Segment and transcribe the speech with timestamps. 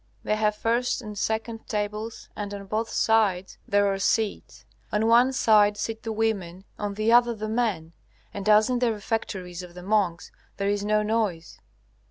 [0.23, 4.65] They have first and second tables, and on both sides there are seats.
[4.91, 7.93] On one side sit the women, on the other the men;
[8.33, 11.59] and as in the refectories of the monks, there is no noise.